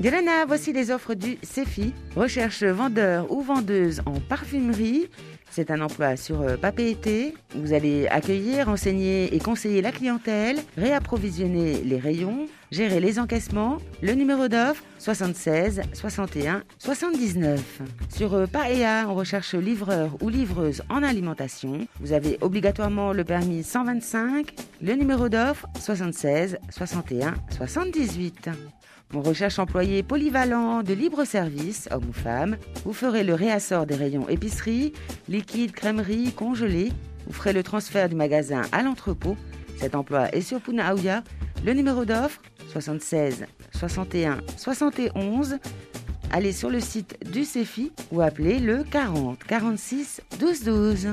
[0.00, 1.92] Diana, voici les offres du CEFI.
[2.14, 5.08] Recherche vendeur ou vendeuse en parfumerie.
[5.50, 7.34] C'est un emploi sur euh, papier été.
[7.54, 13.78] Vous allez accueillir, enseigner et conseiller la clientèle, réapprovisionner les rayons, gérer les encaissements.
[14.02, 17.80] Le numéro d'offre 76 61 79.
[18.08, 21.86] Sur euh, PAEA, on recherche livreur ou livreuse en alimentation.
[22.00, 24.54] Vous avez obligatoirement le permis 125.
[24.82, 28.50] Le numéro d'offre 76 61 78.
[29.14, 32.58] On recherche employé polyvalent de libre service, homme ou femme.
[32.84, 34.92] Vous ferez le réassort des rayons épicerie,
[35.38, 36.90] liquide, crèmerie, congelé.
[37.28, 39.36] Vous ferez le transfert du magasin à l'entrepôt.
[39.76, 41.22] Cet emploi est sur Punaouya.
[41.64, 42.42] Le numéro d'offre
[42.72, 45.58] 76 61 71.
[46.32, 51.08] Allez sur le site du CEFI ou appelez le 40 46 12 12.